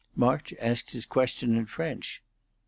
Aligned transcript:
March 0.15 0.51
asked 0.59 0.89
his 0.89 1.05
question 1.05 1.55
in 1.55 1.67
French. 1.67 2.23